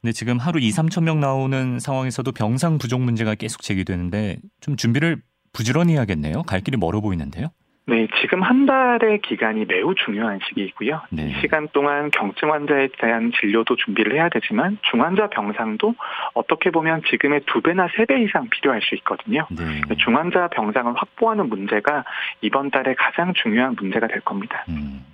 [0.00, 5.22] 근데 지금 하루 2, 3천 명 나오는 상황에서도 병상 부족 문제가 계속 제기되는데 좀 준비를
[5.52, 6.42] 부지런히 해야겠네요.
[6.42, 7.48] 갈 길이 멀어 보이는데요.
[7.84, 11.02] 네, 지금 한 달의 기간이 매우 중요한 시기이고요.
[11.10, 11.30] 네.
[11.30, 15.94] 이 시간 동안 경증 환자에 대한 진료도 준비를 해야 되지만 중환자 병상도
[16.34, 19.46] 어떻게 보면 지금의 두 배나 세 배 이상 필요할 수 있거든요.
[19.50, 19.80] 네.
[19.96, 22.04] 중환자 병상을 확보하는 문제가
[22.40, 24.64] 이번 달에 가장 중요한 문제가 될 겁니다.
[24.68, 25.04] 음.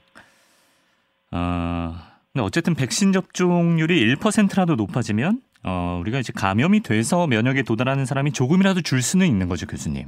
[1.31, 1.95] 어,
[2.33, 8.83] 근데 어쨌든 백신 접종률이 1%라도 높아지면 어, 우리가 이제 감염이 돼서 면역에 도달하는 사람이 조금이라도
[8.83, 10.07] 줄 수는 있는 거죠, 교수님.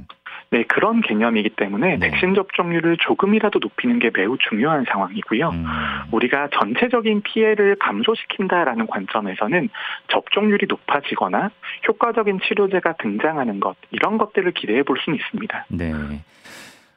[0.51, 2.09] 네, 그런 개념이기 때문에 네.
[2.09, 5.49] 백신 접종률을 조금이라도 높이는 게 매우 중요한 상황이고요.
[5.49, 5.65] 음.
[6.11, 9.69] 우리가 전체적인 피해를 감소시킨다라는 관점에서는
[10.09, 11.51] 접종률이 높아지거나
[11.87, 15.65] 효과적인 치료제가 등장하는 것 이런 것들을 기대해 볼 수는 있습니다.
[15.69, 15.93] 네.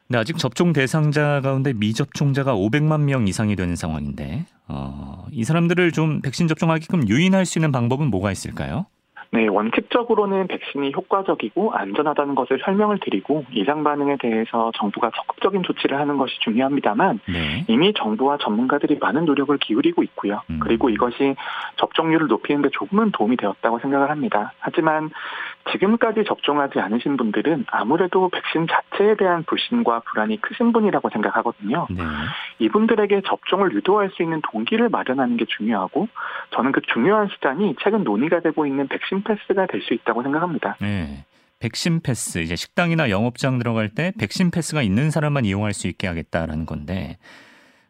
[0.07, 6.21] 근데 아직 접종 대상자 가운데 미접종자가 500만 명 이상이 되는 상황인데 어, 이 사람들을 좀
[6.21, 8.85] 백신 접종하게끔 유인할 수 있는 방법은 뭐가 있을까요?
[9.35, 16.15] 네, 원칙적으로는 백신이 효과적이고 안전하다는 것을 설명을 드리고 이상 반응에 대해서 정부가 적극적인 조치를 하는
[16.15, 17.65] 것이 중요합니다만 네.
[17.67, 20.41] 이미 정부와 전문가들이 많은 노력을 기울이고 있고요.
[20.49, 20.61] 음.
[20.61, 21.35] 그리고 이것이
[21.75, 24.53] 접종률을 높이는 데 조금은 도움이 되었다고 생각을 합니다.
[24.59, 25.09] 하지만
[25.71, 31.87] 지금까지 접종하지 않으신 분들은 아무래도 백신 자체에 대한 불신과 불안이 크신 분이라고 생각하거든요.
[31.89, 32.03] 네.
[32.59, 36.07] 이분들에게 접종을 유도할 수 있는 동기를 마련하는 게 중요하고
[36.51, 40.77] 저는 그 중요한 수단이 최근 논의가 되고 있는 백신 패스가 될 수 있다고 생각합니다.
[40.79, 41.25] 네.
[41.59, 46.65] 백신 패스 이제 식당이나 영업장 들어갈 때 백신 패스가 있는 사람만 이용할 수 있게 하겠다라는
[46.65, 47.17] 건데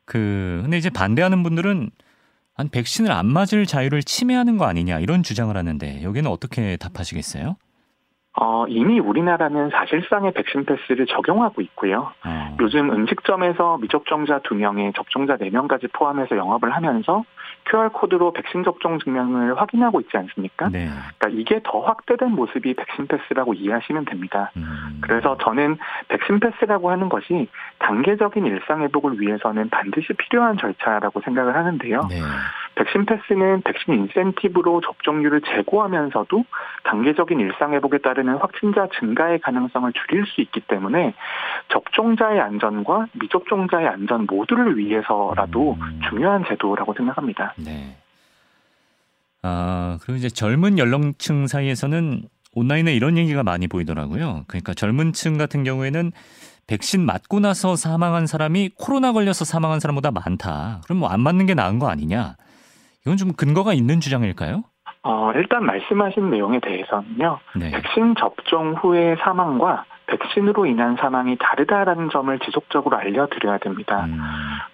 [0.06, 1.90] 그 근데 이제 반대하는 분들은
[2.56, 7.58] 한 백신을 안 맞을 자유를 침해하는 거 아니냐 이런 주장을 하는데 여기는 어떻게 답하시겠어요?
[8.38, 12.12] 어, 이미 우리나라는 사실상의 백신 패스를 적용하고 있고요.
[12.26, 12.58] 음.
[12.60, 17.24] 요즘 음식점에서 미접종자 2명에 접종자 4명까지 포함해서 영업을 하면서
[17.66, 20.70] QR코드로 백신 접종 증명을 확인하고 있지 않습니까?
[20.70, 20.88] 네.
[21.18, 24.52] 그러니까 이게 더 확대된 모습이 백신 패스라고 이해하시면 됩니다.
[24.58, 25.00] 음.
[25.02, 27.48] 그래서 저는 백신 패스라고 하는 것이
[27.80, 32.02] 단계적인 일상 회복을 위해서는 반드시 필요한 절차라고 생각을 하는데요.
[32.10, 32.20] 네.
[32.76, 36.44] 백신 패스는 백신 인센티브로 접종률을 제고하면서도
[36.84, 41.14] 단계적인 일상 회복에 따르는 확진자 증가의 가능성을 줄일 수 있기 때문에
[41.96, 46.02] 접종자의 안전과 미접종자의 안전 모두를 위해서라도 음.
[46.10, 47.54] 중요한 제도라고 생각합니다.
[47.58, 47.96] 네.
[49.42, 54.44] 아, 그리고 이제 젊은 연령층 사이에서는 온라인에 이런 얘기가 많이 보이더라고요.
[54.48, 56.12] 그러니까 젊은 층 같은 경우에는
[56.68, 60.82] 백신 맞고 나서 사망한 사람이 코로나 걸려서 사망한 사람보다 많다.
[60.86, 62.36] 그럼 뭐 안 맞는 게 나은 거 아니냐?
[63.06, 64.64] 이건 좀 근거가 있는 주장일까요?
[65.04, 67.38] 어, 일단 말씀하신 내용에 대해서는요.
[67.58, 67.70] 네.
[67.72, 74.06] 백신 접종 후의 사망과 백신으로 인한 사망이 다르다라는 점을 지속적으로 알려드려야 됩니다.
[74.06, 74.20] 음.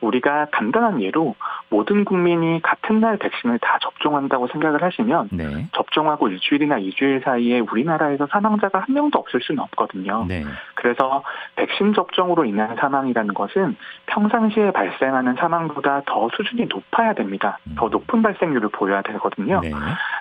[0.02, 1.36] 우리가 간단한 예로
[1.70, 5.67] 모든 국민이 같은 날 백신을 다 접종한다고 생각을 하시면 네.
[5.74, 10.26] 접종하고 일주일이나 이주일 사이에 우리나라에서 사망자가 한 명도 없을 수는 없거든요.
[10.28, 10.44] 네.
[10.76, 11.24] 그래서
[11.56, 17.60] 백신 접종으로 인한 사망이라는 것은 평상시에 발생하는 사망보다 더 수준이 높아야 됩니다.
[17.67, 17.76] 음.
[17.78, 19.62] 더 높은 발생률을 보여야 되거든요.
[19.62, 19.72] 네.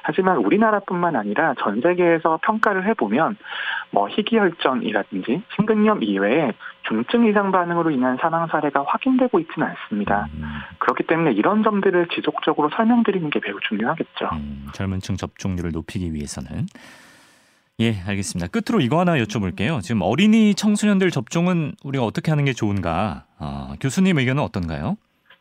[0.02, 3.36] 하지만 우리나라뿐만 아니라 전 세계에서 평가를 해보면
[3.90, 6.52] 뭐 희귀혈전이라 든지 심근염 이외에
[6.88, 10.26] 중증 이상 반응으로 인한 사망 사례가 확인되고 있지는 않습니다.
[10.34, 10.44] 음.
[10.78, 14.28] 그렇기 때문에 이런 점들을 지속적으로 설명드리는 게 매우 중요하겠죠.
[14.32, 16.66] 음, 젊은 층 접종률을 높이기 위해서는
[17.80, 18.48] 예, 알겠습니다.
[18.50, 19.80] 끝으로 이거 하나 여쭤볼게요.
[19.80, 23.24] 지금 어린이 청소년들 접종은 우리가 어떻게 하는 게 좋은가?
[23.38, 24.96] 어, 교수님 의견은 어떤가요?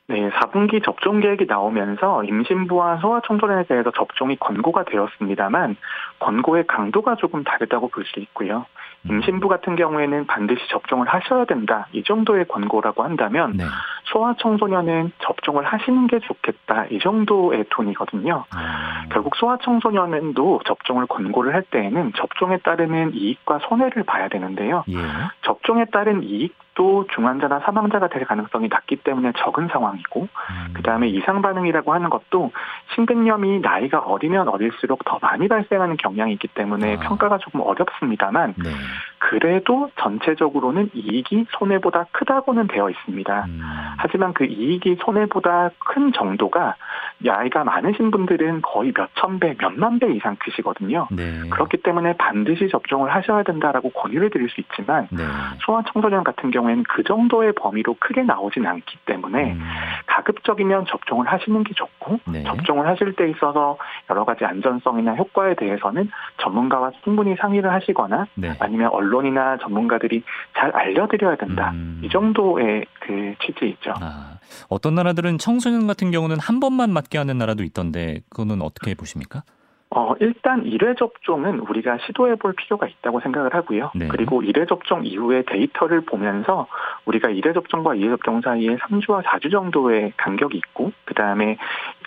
[0.07, 5.75] 네, 4분기 접종 계획이 나오면서 임신부와 소아청소년에 대해서 접종이 권고가 되었습니다만
[6.19, 8.65] 권고의 강도가 조금 다르다고 볼 수 있고요.
[9.05, 9.11] 음.
[9.11, 11.87] 임신부 같은 경우에는 반드시 접종을 하셔야 된다.
[11.91, 13.63] 이 정도의 권고라고 한다면 네.
[14.05, 16.85] 소아 청소년은 접종을 하시는 게 좋겠다.
[16.91, 18.45] 이 정도의 톤이거든요.
[18.53, 19.09] 음.
[19.11, 24.83] 결국 소아 청소년도 접종을 권고를 할 때에는 접종에 따르는 이익과 손해를 봐야 되는데요.
[24.89, 24.97] 예.
[25.41, 30.73] 접종에 따른 이익 또 중환자나 사망자가 될 가능성이 낮기 때문에 적은 상황이고 음.
[30.75, 32.53] 그다음에 이상 반응이라고 하는 것도
[32.95, 36.99] 심근염이 나이가 어리면 어릴수록 더 많이 발생하는 경향이 있기 때문에 아.
[37.01, 38.69] 평가가 조금 어렵습니다만 네.
[39.17, 43.45] 그래도 전체적으로는 이익이 손해보다 크다고는 되어 있습니다.
[43.49, 43.61] 음.
[43.97, 46.75] 하지만 그 이익이 손해보다 큰 정도가
[47.19, 51.07] 나이가 많으신 분들은 거의 몇천 배, 몇만 배 이상 크시거든요.
[51.11, 51.49] 네.
[51.49, 55.23] 그렇기 때문에 반드시 접종을 하셔야 된다라고 권유를 드릴 수 있지만 네.
[55.65, 59.61] 소아 청소년 같은 경우에는 그 정도의 범위로 크게 나오진 않기 때문에 음.
[60.07, 62.43] 가급적이면 접종을 하시는 게 좋고 네.
[62.43, 63.77] 접종을 하실 때 있어서
[64.09, 66.09] 여러 가지 안전성이나 효과에 대해서는
[66.41, 68.53] 전문가와 충분히 상의를 하시거나 네.
[68.59, 70.23] 아니면 언론이나 전문가들이
[70.55, 71.71] 잘 알려드려야 된다.
[71.73, 72.01] 음.
[72.03, 73.93] 이 정도의 그 취지이죠.
[73.99, 74.37] 아,
[74.69, 79.43] 어떤 나라들은 청소년 같은 경우는 한 번만 맞게 하는 나라도 있던데 그거는 어떻게 보십니까?
[79.91, 83.91] 어, 일단 1회 접종은 우리가 시도해 볼 필요가 있다고 생각을 하고요.
[83.95, 84.07] 네.
[84.07, 86.67] 그리고 1회 접종 이후에 데이터를 보면서
[87.05, 91.57] 우리가 1회 접종과 2회 접종 사이에 3주와 4주 정도의 간격이 있고, 그 다음에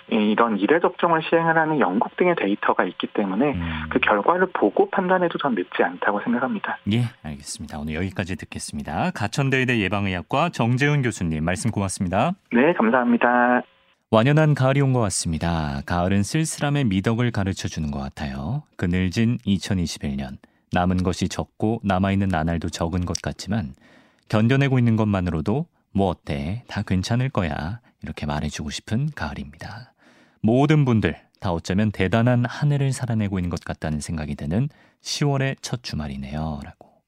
[0.07, 3.71] 이런 1회 접종을 시행을 하는 영국 등의 데이터가 있기 때문에 음.
[3.89, 6.77] 그 결과를 보고 판단해도 전 늦지 않다고 생각합니다.
[6.93, 7.79] 예, 알겠습니다.
[7.79, 9.11] 오늘 여기까지 듣겠습니다.
[9.11, 12.31] 가천대의대 예방의학과 정재훈 교수님 말씀 고맙습니다.
[12.53, 13.63] 네, 감사합니다.
[14.13, 15.81] 완연한 가을이 온 것 같습니다.
[15.87, 18.61] 가을은 쓸쓸함의 미덕을 가르쳐 주는 것 같아요.
[18.77, 20.37] 그늘진 2021년.
[20.71, 23.73] 남은 것이 적고 남아있는 나날도 적은 것 같지만
[24.29, 26.63] 견뎌내고 있는 것만으로도 뭐 어때?
[26.67, 27.79] 다 괜찮을 거야.
[28.03, 29.95] 이렇게 말해주고 싶은 가을입니다.
[30.41, 34.69] 모든 분들 다 어쩌면 대단한 한 해를 살아내고 있는 것 같다는 생각이 드는
[35.01, 36.59] 10월의 첫 주말이네요.
[36.63, 37.01] 라고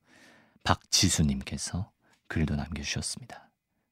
[0.64, 1.92] 박지수님께서
[2.30, 3.52] 글도 남겨주셨습니다.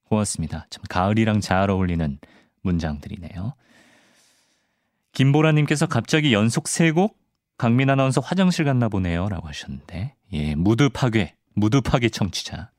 [0.09, 0.65] 고맙습니다.
[0.71, 2.17] 참 가을이랑 잘 어울리는
[2.63, 3.53] 문장들이네요.
[5.13, 7.17] 김보라님께서 갑자기 연속 세 곡?
[7.57, 9.29] 강민 아나운서 화장실 갔나 보네요.
[9.29, 12.71] 라고 하셨는데, 예, 무드 파괴, 무드 파괴 청취자.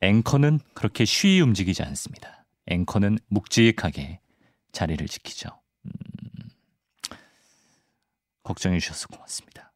[0.00, 2.44] 앵커는 그렇게 쉬이 움직이지 않습니다.
[2.66, 4.20] 앵커는 묵직하게
[4.72, 5.48] 자리를 지키죠.
[5.86, 6.50] 음,
[8.42, 9.72] 걱정해 주셔서 고맙습니다.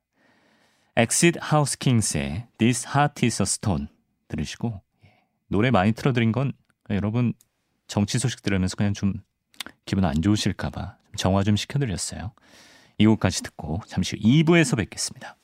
[0.96, 3.86] Acid House Kings의 This Heart is a Stone
[4.28, 6.52] 들으시고 예, 노래 많이 틀어드린 건
[6.90, 7.34] 여러분
[7.86, 9.14] 정치 소식 들으면서 그냥 좀
[9.84, 12.32] 기분 안 좋으실까봐 정화 좀 시켜드렸어요.
[12.98, 15.35] 이 곡까지 듣고 잠시 후 2부에서 뵙겠습니다.